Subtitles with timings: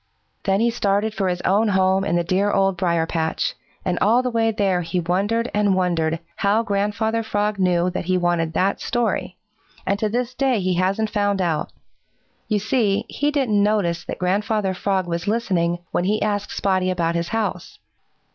[0.45, 3.53] Then he started for his own home in the dear Old Briar patch,
[3.85, 8.17] and all the way there he wondered and wondered how Grandfather Frog knew that he
[8.17, 9.37] wanted that story,
[9.85, 11.71] and to this day he hasn't found out.
[12.47, 17.13] You see, he didn't notice that Grandfather Frog was listening when he asked Spotty about
[17.13, 17.77] his house.